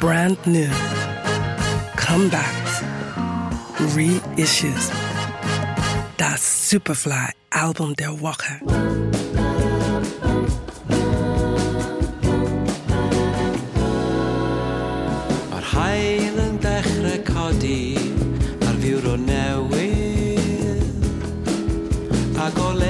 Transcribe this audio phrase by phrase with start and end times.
[0.00, 0.70] brand new,
[1.94, 2.82] comebacks,
[3.94, 4.90] reissues.
[6.16, 8.60] Das Superfly Album der Woche.
[15.50, 17.80] Mae'r hael yn dechrau codi
[18.68, 20.80] ar fiwro newydd
[22.40, 22.89] Ac o lei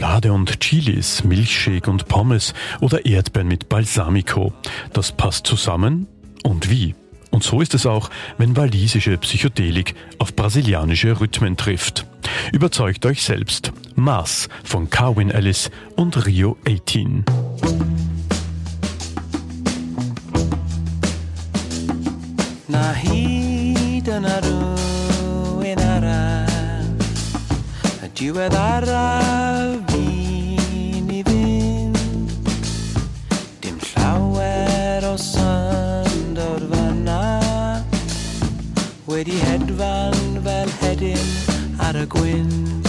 [0.00, 4.54] Schokolade und Chilis, Milchshake und Pommes oder Erdbeeren mit Balsamico.
[4.94, 6.06] Das passt zusammen
[6.42, 6.94] und wie?
[7.30, 12.06] Und so ist es auch, wenn walisische Psychedelik auf brasilianische Rhythmen trifft.
[12.50, 13.72] Überzeugt euch selbst.
[13.94, 17.26] Mars von Carwin Ellis und Rio 18.
[22.68, 22.94] Na
[24.16, 24.40] arall
[25.62, 26.50] Y
[28.20, 29.89] diwedd araf
[39.20, 41.26] Wedi hedfan fel hedyn
[41.84, 42.86] ar y gwynt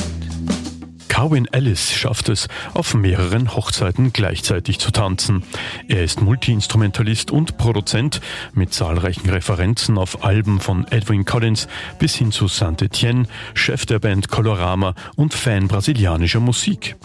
[1.10, 5.44] Carwin Ellis schafft es, auf mehreren Hochzeiten gleichzeitig zu tanzen.
[5.90, 8.22] Er ist Multiinstrumentalist und Produzent
[8.54, 11.68] mit zahlreichen Referenzen auf Alben von Edwin Collins
[12.00, 16.96] bis hin zu Saint-Etienne, Chef der Band Colorama und Fan brasilianischer Musik.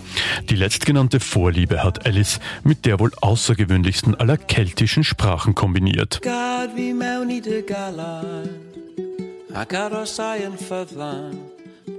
[0.50, 6.22] Die letztgenannte Vorliebe hat Ellis mit der wohl außergewöhnlichsten aller keltischen Sprachen kombiniert.
[6.22, 6.70] Gad
[9.56, 11.36] ac arosau yn ffyddlan,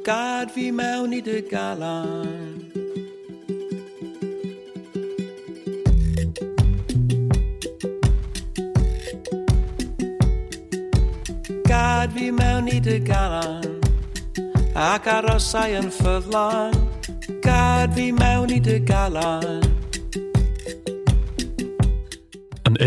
[0.06, 2.60] gad fi mewn i dy galan.
[11.66, 13.66] Gad fi mewn i dy galan,
[14.92, 16.78] ac arosau yn ffyddlan,
[17.42, 19.77] gad fi mewn i dy galan.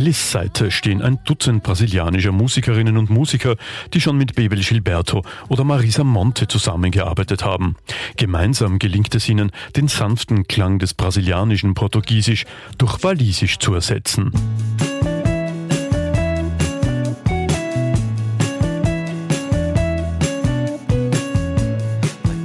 [0.00, 3.56] Ellis Seite stehen ein Dutzend brasilianischer Musikerinnen und Musiker,
[3.92, 7.76] die schon mit Bebel Gilberto oder Marisa Monte zusammengearbeitet haben.
[8.16, 12.46] Gemeinsam gelingt es ihnen, den sanften Klang des brasilianischen Portugiesisch
[12.78, 14.32] durch Walisisch zu ersetzen.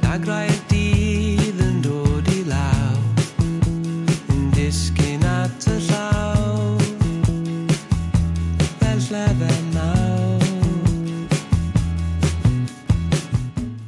[0.01, 0.64] Dagrau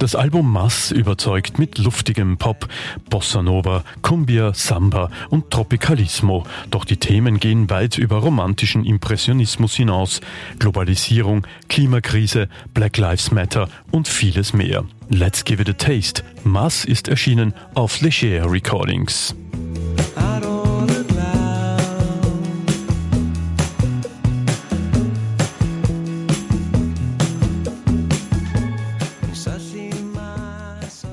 [0.08, 2.70] Das Album Mass überzeugt mit luftigem Pop,
[3.10, 6.46] Bossa Nova, Cumbia, Samba und Tropicalismo.
[6.72, 10.22] Doch die Themen gehen weit über romantischen Impressionismus hinaus.
[10.60, 14.86] Globalisierung, Klimakrise, Black Lives Matter und vieles mehr.
[15.10, 16.24] Let's give it a taste.
[16.46, 19.36] Mass ist erschienen auf Leger Recordings.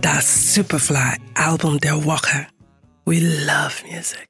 [0.05, 2.47] that Superfly album, They're Walker.
[3.07, 4.29] We love music.